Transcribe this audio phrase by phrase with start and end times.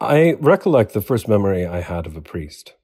[0.00, 2.74] I recollect the first memory I had of a priest.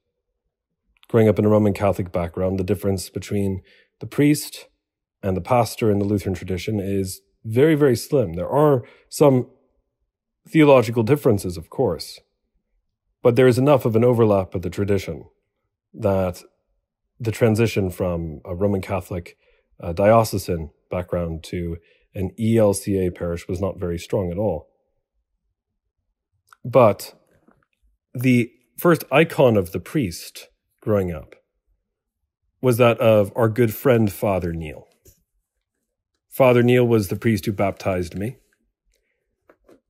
[1.09, 3.61] Growing up in a Roman Catholic background, the difference between
[3.99, 4.67] the priest
[5.21, 8.33] and the pastor in the Lutheran tradition is very, very slim.
[8.33, 9.47] There are some
[10.49, 12.19] theological differences, of course,
[13.21, 15.25] but there is enough of an overlap of the tradition
[15.93, 16.41] that
[17.19, 19.37] the transition from a Roman Catholic
[19.79, 21.77] uh, diocesan background to
[22.15, 24.72] an ELCA parish was not very strong at all.
[26.63, 27.13] But
[28.13, 30.49] the first icon of the priest
[30.81, 31.35] growing up
[32.61, 34.87] was that of our good friend Father Neil.
[36.29, 38.37] Father Neil was the priest who baptized me.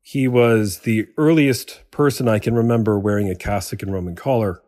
[0.01, 4.61] He was the earliest person I can remember wearing a cassock and Roman collar.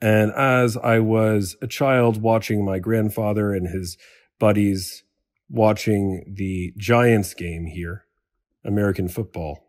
[0.00, 3.98] And as I was a child watching my grandfather and his
[4.38, 5.02] buddies
[5.50, 8.04] watching the Giants game here,
[8.64, 9.65] American football,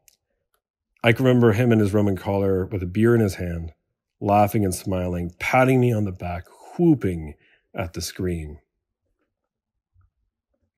[1.03, 3.73] I can remember him in his Roman collar with a beer in his hand,
[4.19, 6.45] laughing and smiling, patting me on the back,
[6.77, 7.35] whooping
[7.73, 8.59] at the screen.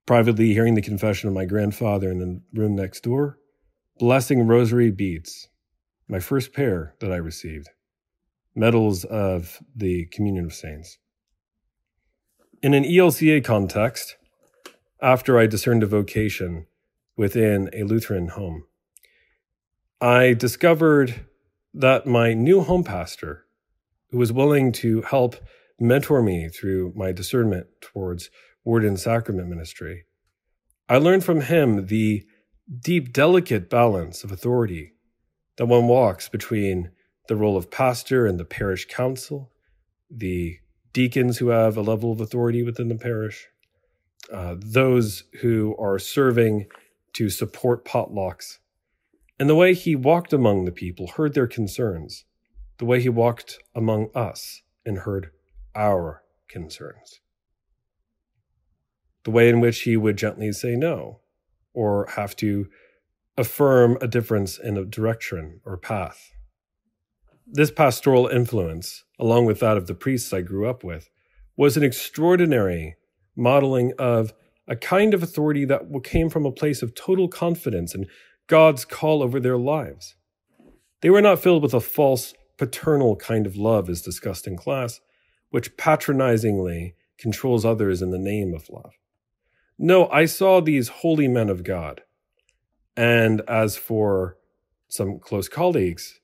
[0.05, 3.38] Privately hearing the confession of my grandfather in the room next door,
[3.97, 5.49] blessing rosary beads,
[6.07, 7.69] my first pair that I received,
[8.55, 10.97] medals of the Communion of Saints.
[12.61, 14.17] In an ELCA context,
[15.01, 16.66] after I discerned a vocation
[17.16, 18.66] within a Lutheran home,
[20.02, 21.25] I discovered
[21.73, 23.45] that my new home pastor,
[24.11, 25.36] who was willing to help
[25.78, 28.30] mentor me through my discernment towards
[28.64, 30.06] word and sacrament ministry,
[30.88, 32.25] I learned from him the
[32.80, 34.94] deep, delicate balance of authority
[35.58, 36.91] that one walks between
[37.28, 39.52] the role of pastor and the parish council,
[40.09, 40.59] the
[40.94, 43.47] deacons who have a level of authority within the parish,
[44.31, 46.67] uh, those who are serving
[47.11, 48.59] to support potlucks
[49.39, 52.25] and the way he walked among the people, heard their concerns,
[52.77, 55.31] the way he walked among us and heard
[55.75, 57.21] our concerns,
[59.23, 61.22] the way in which he would gently say no
[61.73, 62.67] or have to
[63.38, 66.31] affirm a difference in a direction or path.
[67.47, 71.09] This pastoral influence, along with that of the priests I grew up with,
[71.55, 72.97] was an extraordinary
[73.35, 74.33] modeling of
[74.67, 78.05] a kind of authority that came from a place of total confidence and
[78.49, 80.15] God's call over their lives.
[81.01, 84.99] They were not filled with a false paternal kind of love as discussed in class,
[85.51, 88.93] which patronizingly controls others in the name of love.
[89.77, 92.01] No, I saw these holy men of God.
[92.97, 94.37] And as for
[94.89, 96.19] some close colleagues,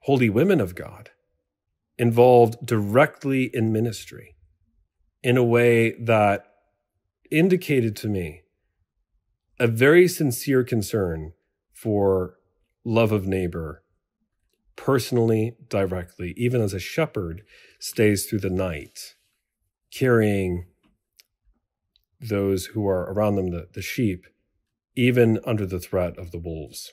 [0.00, 1.10] holy women of God,
[1.98, 4.36] involved directly in ministry
[5.22, 6.46] in a way that
[7.30, 8.41] indicated to me
[9.62, 11.32] a very sincere concern
[11.72, 12.34] for
[12.84, 13.84] love of neighbor,
[14.74, 17.42] personally, directly, even as a shepherd
[17.78, 19.14] stays through the night,
[19.92, 20.66] carrying
[22.20, 24.26] those who are around them, the, the sheep,
[24.96, 26.90] even under the threat of the wolves.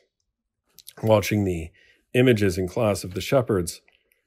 [1.01, 1.71] Watching the
[2.13, 3.81] images in class of the shepherds,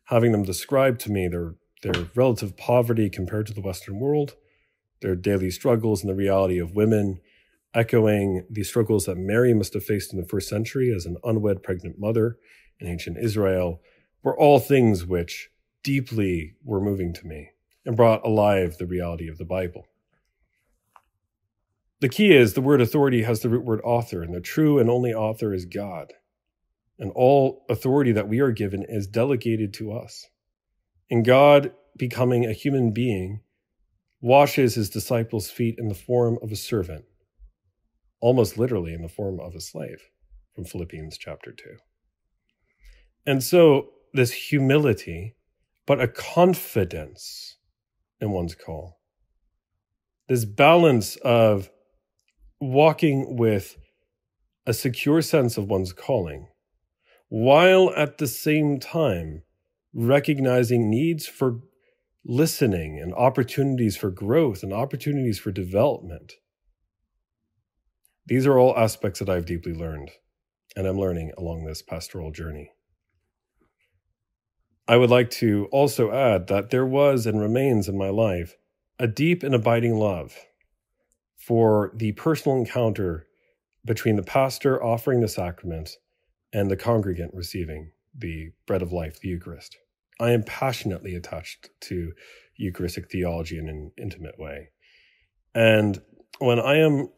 [0.06, 1.54] having them describe to me their,
[1.84, 4.34] their relative poverty compared to the Western world,
[5.00, 7.20] their daily struggles, and the reality of women
[7.74, 11.62] echoing the struggles that Mary must have faced in the first century as an unwed
[11.62, 12.36] pregnant mother
[12.78, 13.80] in ancient Israel,
[14.22, 15.50] were all things which
[15.82, 17.50] deeply were moving to me
[17.84, 19.86] and brought alive the reality of the Bible.
[22.00, 24.90] The key is the word authority has the root word author, and the true and
[24.90, 26.12] only author is God.
[26.98, 30.26] And all authority that we are given is delegated to us.
[31.10, 33.40] And God, becoming a human being,
[34.20, 37.04] washes his disciples' feet in the form of a servant
[38.22, 40.08] almost literally in the form of a slave
[40.54, 41.64] from Philippians chapter 2.
[43.26, 45.34] And so, this humility,
[45.86, 47.56] but a confidence
[48.20, 49.00] in one's call,
[50.28, 51.68] this balance of
[52.60, 53.76] walking with
[54.66, 56.46] a secure sense of one's calling,
[57.28, 59.42] while at the same time
[59.92, 61.60] recognizing needs for
[62.24, 66.34] listening and opportunities for growth and opportunities for development
[68.26, 70.10] these are all aspects that I've deeply learned
[70.76, 72.70] and I'm learning along this pastoral journey.
[74.88, 78.56] I would like to also add that there was and remains in my life
[78.98, 80.36] a deep and abiding love
[81.36, 83.26] for the personal encounter
[83.84, 85.90] between the pastor offering the sacrament
[86.52, 89.76] and the congregant receiving the bread of life, the Eucharist.
[90.20, 92.12] I am passionately attached to
[92.56, 94.68] Eucharistic theology in an intimate way.
[95.54, 96.00] And
[96.38, 97.08] when I am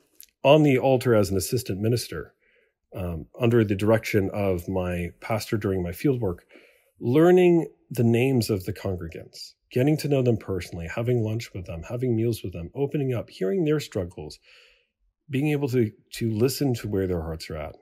[0.45, 2.35] on the altar as an assistant minister,
[2.95, 6.45] um, under the direction of my pastor during my field work,
[7.01, 11.83] learning the names of the congregants, getting to know them personally, having lunch with them,
[11.83, 14.39] having meals with them, opening up, hearing their struggles,
[15.29, 17.77] being able to, to listen to where their hearts are at,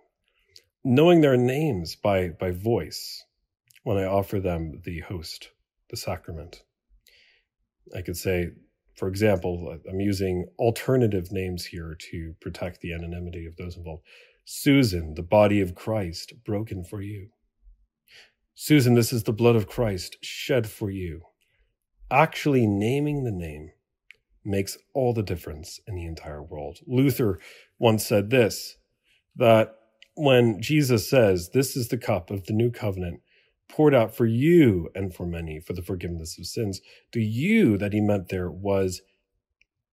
[0.85, 3.25] knowing their names by, by voice
[3.83, 5.51] when I offer them the host,
[5.91, 6.63] the sacrament.
[7.95, 8.51] I could say,
[9.03, 14.05] for example, uh, I'm using alternative names here to protect the anonymity of those involved.
[14.45, 17.31] Susan, the body of Christ, broken for you.
[18.55, 21.23] Susan, this is the blood of Christ shed for you.
[22.13, 23.73] Actually, naming the name
[24.45, 26.79] makes all the difference in the entire world.
[26.87, 27.41] Luther
[27.81, 28.77] once said this
[29.35, 29.75] that
[30.15, 33.21] when Jesus says, This is the cup of the new covenant
[33.73, 36.81] poured out for you and for many for the forgiveness of sins,
[37.13, 39.01] the you that he meant there was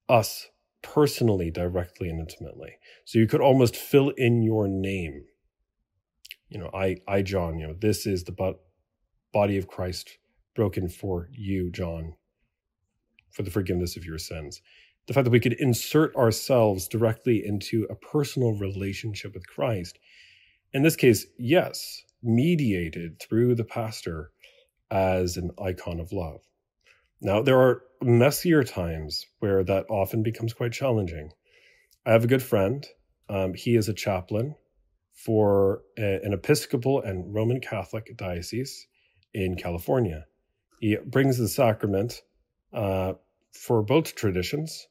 [0.07, 0.47] us
[0.81, 2.73] personally, directly, and intimately.
[3.05, 5.23] So you could almost fill in your name.
[6.49, 8.55] You know, I, I, John, you know, this is the
[9.33, 10.17] body of Christ
[10.55, 12.15] broken for you, John,
[13.31, 14.61] for the forgiveness of your sins.
[15.07, 19.99] The fact that we could insert ourselves directly into a personal relationship with Christ.
[20.73, 24.31] In this case, yes, mediated through the pastor
[24.91, 26.41] as an icon of love.
[27.21, 31.31] Now, there are messier times where that often becomes quite challenging.
[32.05, 32.85] I have a good friend.
[33.27, 34.55] Um, he is a chaplain
[35.13, 38.87] for a, an Episcopal and Roman Catholic diocese
[39.33, 40.25] in California.
[40.79, 42.21] He brings the sacrament
[42.71, 43.13] uh,
[43.51, 44.87] for both traditions,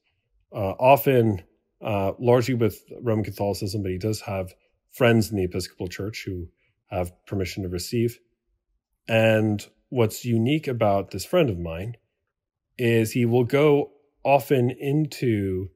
[0.52, 1.42] uh, often
[1.80, 4.52] uh, largely with Roman Catholicism, but he does have
[4.90, 6.48] friends in the Episcopal Church who
[6.88, 8.18] have permission to receive.
[9.06, 11.96] And what's unique about this friend of mine
[12.76, 13.90] is he will go
[14.24, 15.68] often into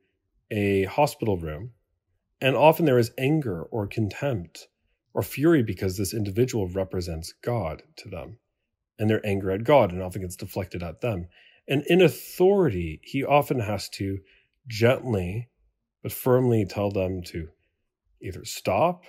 [0.50, 1.70] a hospital room,
[2.40, 4.68] and often there is anger or contempt
[5.14, 8.38] or fury because this individual represents God to them,
[8.98, 11.28] and their anger at God, and often gets deflected at them.
[11.68, 14.18] And in authority, he often has to
[14.66, 15.48] gently
[16.02, 17.48] but firmly tell them to
[18.20, 19.04] either stop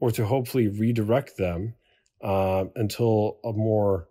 [0.00, 1.74] or to hopefully redirect them
[2.22, 4.08] uh, until a more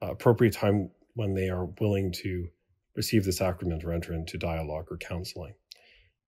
[0.00, 2.48] appropriate time when they are willing to
[2.96, 5.54] receive the sacrament or enter into dialogue or counseling.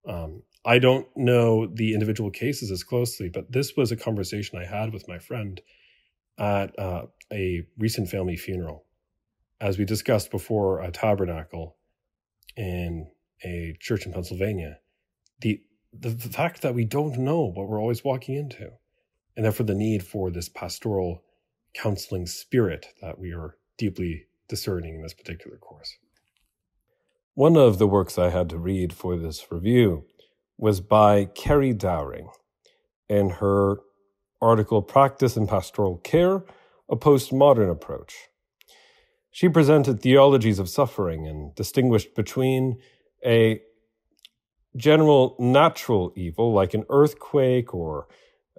[0.07, 4.65] Um, I don't know the individual cases as closely, but this was a conversation I
[4.65, 5.59] had with my friend
[6.37, 8.85] at uh, a recent family funeral.
[9.61, 11.75] As we discussed before, a tabernacle
[12.55, 13.09] in
[13.43, 14.79] a church in Pennsylvania,
[15.41, 18.71] the, the, the fact that we don't know what we're always walking into
[19.39, 21.23] and therefore the need for this pastoral
[21.73, 25.95] counseling spirit that we are deeply discerning in this particular course.
[27.35, 30.03] One of the works I had to read for this review
[30.57, 32.27] was by Carrie Doehring
[33.07, 33.77] in her
[34.41, 36.43] article Practice and Pastoral Care,
[36.89, 38.17] a Postmodern Approach.
[39.31, 42.81] She presented theologies of suffering and distinguished between
[43.25, 43.61] a
[44.75, 48.09] general natural evil like an earthquake or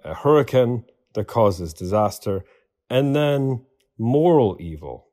[0.03, 2.43] a hurricane that causes disaster,
[2.89, 3.65] and then
[3.97, 5.07] moral evil,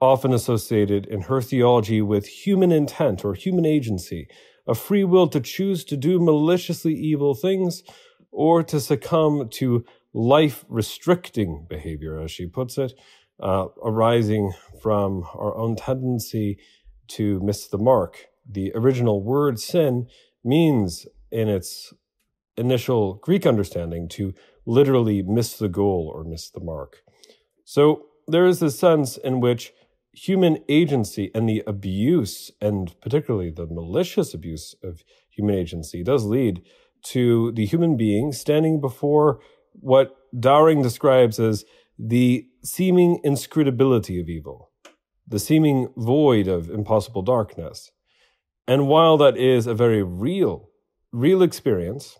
[0.00, 4.28] often associated in her theology with human intent or human agency,
[4.66, 7.82] a free will to choose to do maliciously evil things
[8.30, 12.92] or to succumb to life restricting behavior, as she puts it,
[13.40, 14.52] uh, arising
[14.82, 16.58] from our own tendency
[17.08, 18.26] to miss the mark.
[18.48, 20.08] The original word sin
[20.44, 21.92] means in its
[22.56, 24.34] initial Greek understanding to
[24.66, 27.02] literally miss the goal or miss the mark.
[27.64, 29.72] So there is a sense in which
[30.12, 36.62] human agency and the abuse, and particularly the malicious abuse of human agency, does lead
[37.04, 39.40] to the human being standing before
[39.72, 41.64] what Doehring describes as
[41.98, 44.70] the seeming inscrutability of evil,
[45.26, 47.90] the seeming void of impossible darkness.
[48.66, 50.70] And while that is a very real,
[51.12, 52.18] real experience,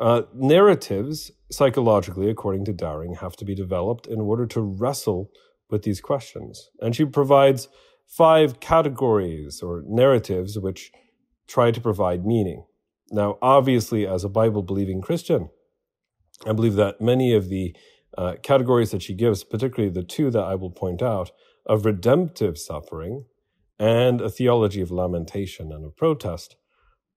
[0.00, 5.30] uh, narratives, psychologically, according to Doehring, have to be developed in order to wrestle
[5.68, 6.70] with these questions.
[6.80, 7.68] And she provides
[8.06, 10.90] five categories or narratives which
[11.46, 12.64] try to provide meaning.
[13.10, 15.50] Now, obviously, as a Bible believing Christian,
[16.46, 17.76] I believe that many of the
[18.16, 21.30] uh, categories that she gives, particularly the two that I will point out,
[21.66, 23.26] of redemptive suffering
[23.78, 26.56] and a theology of lamentation and of protest,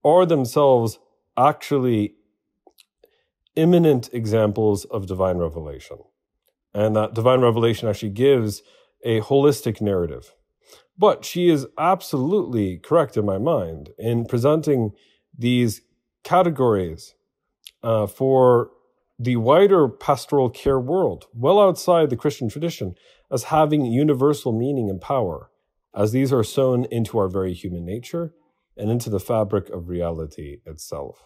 [0.04, 0.98] are themselves
[1.36, 2.14] actually
[3.56, 5.98] imminent examples of divine revelation.
[6.72, 8.62] And that divine revelation actually gives
[9.04, 10.34] a holistic narrative.
[10.96, 14.92] But she is absolutely correct in my mind in presenting
[15.36, 15.82] these
[16.22, 17.14] categories
[17.82, 18.70] uh, for
[19.18, 22.94] the wider pastoral care world, well outside the Christian tradition,
[23.30, 25.50] as having universal meaning and power,
[25.94, 28.34] as these are sown into our very human nature
[28.76, 31.24] and into the fabric of reality itself.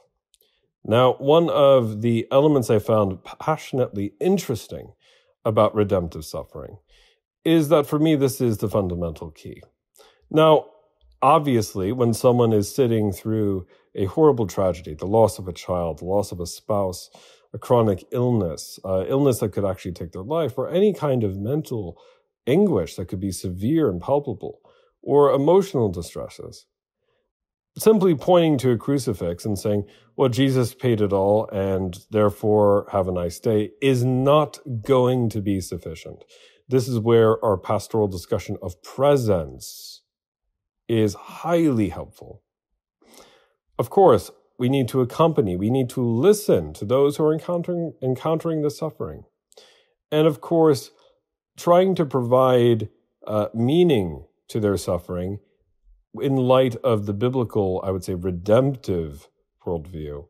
[0.89, 4.95] Now, one of the elements I found passionately interesting
[5.45, 6.79] about redemptive suffering
[7.45, 9.63] is that for me, this is the fundamental key.
[10.31, 10.65] Now,
[11.21, 16.07] obviously, when someone is sitting through a horrible tragedy, the loss of a child, the
[16.07, 17.11] loss of a spouse,
[17.53, 21.37] a chronic illness, uh, illness that could actually take their life, or any kind of
[21.37, 22.01] mental
[22.47, 24.61] anguish that could be severe and palpable,
[25.03, 26.65] or emotional distresses,
[27.79, 29.85] simply pointing to a crucifix and saying,
[30.17, 35.41] well, Jesus paid it all and therefore have a nice day is not going to
[35.41, 36.25] be sufficient.
[36.69, 40.03] This is where our pastoral discussion of presence
[40.89, 42.43] is highly helpful.
[43.79, 47.95] Of course, we need to accompany, we need to listen to those who are encountering,
[48.03, 49.23] encountering the suffering.
[50.11, 50.91] And of course,
[51.57, 52.89] trying to provide
[53.27, 55.39] uh, meaning to their suffering
[56.21, 59.29] in light of the biblical, I would say, redemptive
[59.65, 60.27] worldview,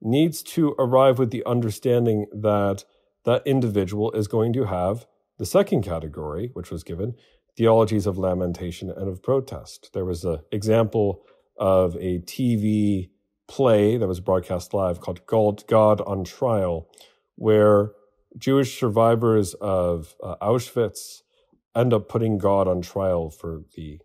[0.00, 2.84] needs to arrive with the understanding that
[3.24, 5.06] that individual is going to have
[5.38, 7.14] the second category, which was given,
[7.56, 9.90] theologies of lamentation and of protest.
[9.92, 11.24] There was an example
[11.56, 13.10] of a TV
[13.46, 16.88] play that was broadcast live called God on Trial,
[17.36, 17.92] where
[18.36, 21.22] Jewish survivors of uh, Auschwitz
[21.76, 24.00] end up putting God on trial for the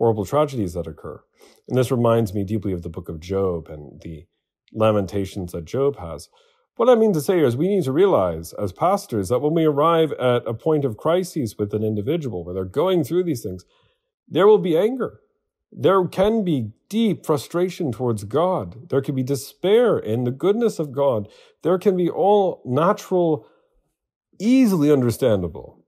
[0.00, 1.22] horrible tragedies that occur.
[1.68, 4.24] And this reminds me deeply of the book of Job and the
[4.72, 6.30] lamentations that Job has.
[6.76, 9.66] What I mean to say is we need to realize as pastors that when we
[9.66, 13.66] arrive at a point of crisis with an individual where they're going through these things,
[14.26, 15.20] there will be anger.
[15.70, 18.88] There can be deep frustration towards God.
[18.88, 21.28] There can be despair in the goodness of God.
[21.62, 23.46] There can be all natural,
[24.38, 25.79] easily understandable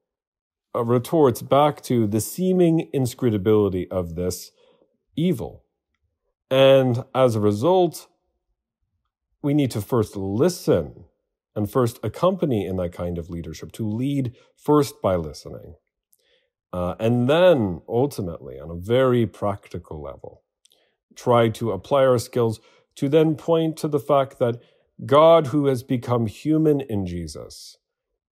[0.75, 4.51] retorts back to the seeming inscrutability of this
[5.17, 5.65] evil.
[6.51, 8.09] And as a result,
[9.43, 11.05] we need to first listen
[11.55, 15.75] and first accompany in that kind of leadership, to lead first by listening.
[16.73, 20.43] Uh, and then ultimately, on a very practical level,
[21.15, 22.61] try to apply our skills
[22.97, 24.61] to then point to the fact that
[25.05, 27.77] God, who has become human in Jesus,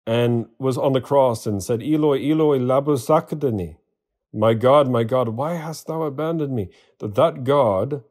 [0.06, 3.76] and was on the cross and said, Eloi, Eloi, lama sabachthani.
[4.32, 6.68] My God, my God, why hast thou abandoned me?
[7.00, 8.04] That that God,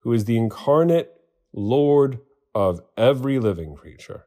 [0.00, 1.12] who is the incarnate
[1.52, 2.20] Lord
[2.54, 4.26] of every living creature,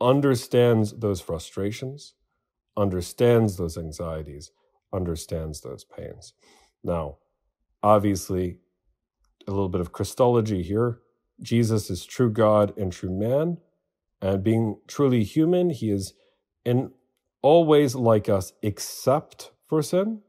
[0.00, 2.14] understands those frustrations,
[2.76, 4.50] understands those anxieties,
[4.92, 6.34] understands those pains.
[6.82, 7.18] Now,
[7.82, 8.58] obviously,
[9.46, 10.98] a little bit of Christology here.
[11.40, 13.58] Jesus is true God and true man.
[14.20, 16.14] And being truly human, he is
[16.64, 16.90] in
[17.42, 20.22] always like us except for sin.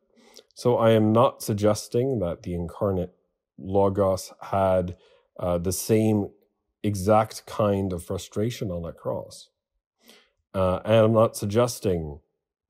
[0.54, 3.14] So I am not suggesting that the incarnate
[3.58, 4.96] Logos had
[5.40, 6.30] uh, the same
[6.84, 9.50] exact kind of frustration on that cross.
[10.54, 12.20] Uh, and I'm not suggesting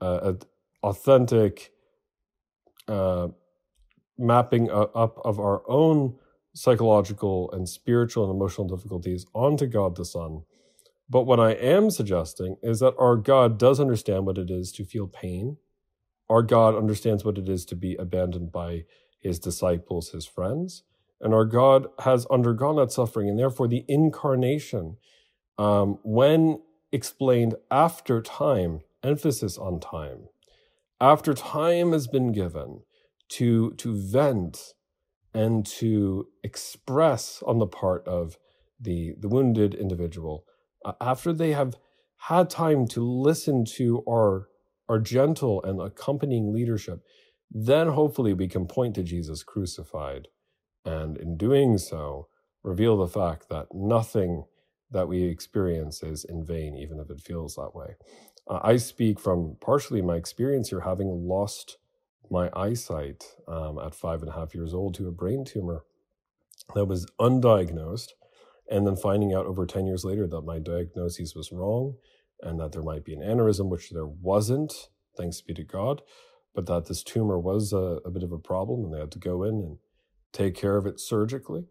[0.01, 0.39] uh, an
[0.83, 1.71] authentic
[2.87, 3.29] uh,
[4.17, 6.15] mapping up of our own
[6.53, 10.43] psychological and spiritual and emotional difficulties onto God the Son
[11.09, 14.83] but what I am suggesting is that our God does understand what it is to
[14.83, 15.57] feel pain.
[16.29, 18.83] Our God understands what it is to be abandoned by
[19.19, 20.83] his disciples, his friends.
[21.21, 23.29] And our God has undergone that suffering.
[23.29, 24.97] And therefore, the incarnation,
[25.57, 26.61] um, when
[26.91, 30.27] explained after time, emphasis on time,
[30.99, 32.81] after time has been given
[33.29, 34.73] to, to vent
[35.33, 38.37] and to express on the part of
[38.79, 40.45] the, the wounded individual
[41.01, 41.75] after they have
[42.17, 44.49] had time to listen to our
[44.89, 47.01] our gentle and accompanying leadership,
[47.51, 50.29] then hopefully we can point to Jesus crucified,
[50.85, 52.29] and in doing so,
[52.63, 54.45] reveal the fact that nothing
[54.91, 57.95] that we experience is in vain, even if it feels that way.
[58.49, 61.77] Uh, I speak from partially my experience here, having lost
[62.31, 65.83] my eyesight um, at five and a half years old to a brain tumor
[66.75, 68.09] that was undiagnosed
[68.69, 71.95] and then finding out over 10 years later that my diagnosis was wrong
[72.41, 76.01] and that there might be an aneurysm, which there wasn't, thanks be to God,
[76.53, 79.19] but that this tumor was a, a bit of a problem and they had to
[79.19, 79.77] go in and
[80.33, 81.65] take care of it surgically.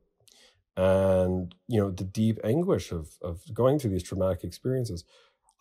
[0.76, 5.04] And, you know, the deep anguish of, of going through these traumatic experiences.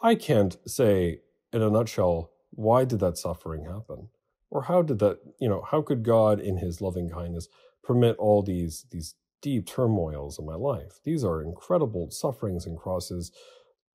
[0.01, 1.19] I can't say
[1.53, 4.09] in a nutshell, why did that suffering happen?
[4.49, 7.47] Or how did that, you know, how could God in his loving kindness
[7.83, 9.15] permit all these, these
[9.45, 10.99] deep turmoils in my life.
[11.03, 13.31] These are incredible sufferings and crosses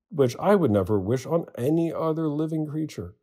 [0.09, 3.15] which I would never wish on any other living creature.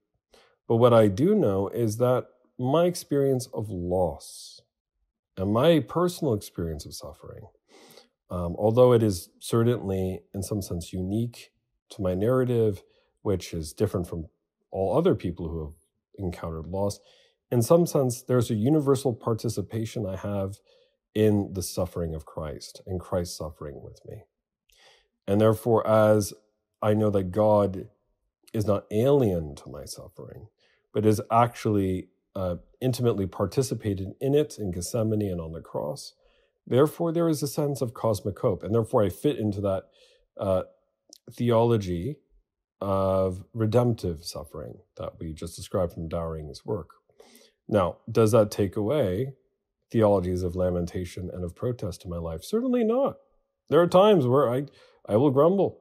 [0.67, 2.27] But what I do know is that
[2.59, 4.61] my experience of loss
[5.39, 7.45] and my personal experience of suffering,
[8.31, 11.51] um, although it is certainly in some sense unique
[11.91, 12.83] to my narrative,
[13.23, 14.27] which is different from
[14.71, 15.75] all other people who have
[16.19, 17.01] encountered loss,
[17.51, 20.59] in some sense, there's a universal participation I have
[21.19, 24.23] in the suffering of Christ and Christ's suffering with me.
[25.27, 26.33] And therefore, as
[26.81, 27.89] I know that God
[28.53, 30.47] is not alien to my suffering,
[30.95, 32.07] but is actually
[32.37, 36.15] uh, intimately participated in it in Gethsemane and on the cross.
[36.65, 39.89] Therefore, there is a sense of cosmic hope, and therefore I fit into that
[40.37, 40.63] uh,
[41.33, 42.19] theology
[42.81, 46.91] of redemptive suffering that we just described from Doehring's work.
[47.67, 49.33] Now, does that take away
[49.91, 52.45] theologies of lamentation and of protest in my life?
[52.45, 53.17] Certainly not.
[53.71, 54.67] There are times where I,
[55.09, 55.81] I will grumble.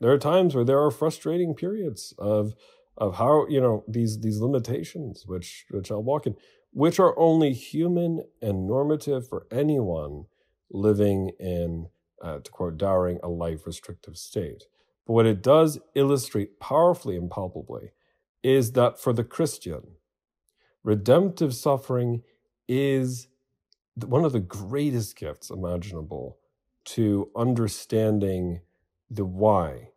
[0.00, 2.54] There are times where there are frustrating periods of
[2.98, 6.36] of how you know these these limitations which which I'll walk in,
[6.72, 10.26] which are only human and normative for anyone
[10.70, 11.88] living in,
[12.22, 14.64] uh, to quote Doehring, a life restrictive state.
[15.06, 17.92] But what it does illustrate powerfully and palpably
[18.42, 19.82] is that for the Christian,
[20.82, 22.22] redemptive suffering
[22.68, 23.28] is
[24.04, 26.38] one of the greatest gifts imaginable
[26.84, 28.60] to understanding
[29.10, 29.90] the why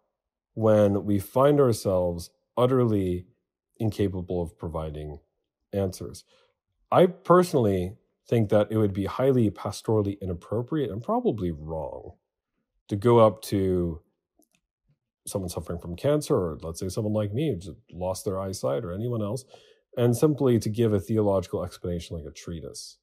[0.53, 3.25] when we find ourselves utterly
[3.77, 5.19] incapable of providing
[5.73, 6.23] answers.
[6.91, 7.95] I personally
[8.27, 12.13] think that it would be highly pastorally inappropriate and probably wrong
[12.87, 14.01] to go up to
[15.27, 18.91] someone suffering from cancer, or let's say someone like me who lost their eyesight, or
[18.91, 19.45] anyone else,
[19.97, 22.97] and simply to give a theological explanation like a treatise.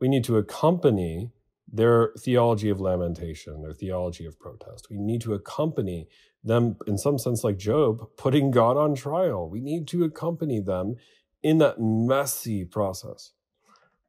[0.00, 1.30] We need to accompany
[1.72, 4.88] their theology of lamentation, their theology of protest.
[4.90, 6.08] We need to accompany
[6.42, 9.48] them, in some sense, like Job, putting God on trial.
[9.48, 10.96] We need to accompany them
[11.42, 13.32] in that messy process.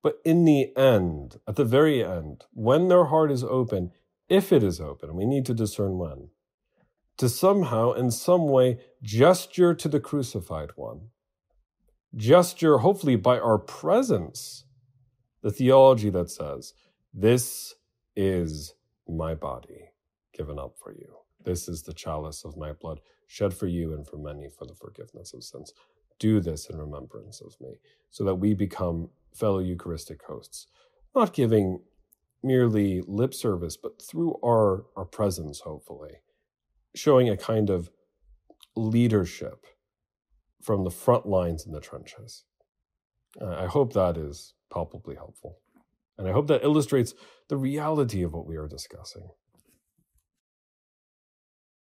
[0.02, 3.92] But in the end, at the very end, when their heart is open,
[4.30, 6.30] if it is open, we need to discern when,
[7.18, 11.10] to somehow, in some way, gesture to the crucified one,
[12.16, 14.66] gesture, hopefully, by our presence,
[15.42, 16.74] the theology that says,
[17.14, 17.76] This
[18.16, 18.76] is
[19.08, 19.92] my body
[20.34, 21.18] given up for you.
[21.44, 24.76] This is the chalice of my blood, shed for you and for many for the
[24.76, 25.74] forgiveness of sins.
[26.20, 27.80] Do this in remembrance of me,
[28.12, 30.68] so that we become fellow Eucharistic hosts,
[31.16, 31.82] not giving
[32.44, 36.12] merely lip service, but through our, our presence, hopefully,
[36.96, 37.90] showing a kind of
[38.76, 39.66] leadership
[40.62, 42.44] from the front lines in the trenches.
[43.40, 45.60] Uh, I hope that is palpably helpful.
[46.18, 47.14] And I hope that illustrates
[47.50, 49.30] the reality of what we are discussing.